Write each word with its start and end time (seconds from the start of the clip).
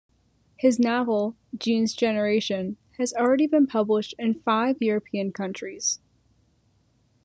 His 0.57 0.79
novel 0.79 1.35
"Jeans 1.55 1.93
Generation" 1.93 2.77
has 2.97 3.13
already 3.13 3.45
been 3.45 3.67
published 3.67 4.15
in 4.17 4.33
five 4.41 4.77
European 4.81 5.31
countries. 5.31 5.99